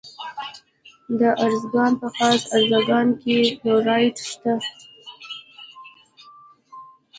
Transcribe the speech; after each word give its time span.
د 1.19 1.21
ارزګان 1.45 1.91
په 2.01 2.07
خاص 2.15 2.41
ارزګان 2.57 3.07
کې 3.21 3.37
فلورایټ 3.59 4.17
شته. 4.31 4.53